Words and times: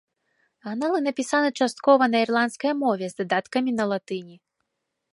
Аналы 0.71 1.01
напісаны 1.07 1.49
часткова 1.65 2.03
на 2.15 2.23
ірландскай 2.27 2.73
мове 2.83 3.05
з 3.15 3.23
дадаткамі 3.23 3.71
на 3.81 3.91
латыні. 3.93 4.37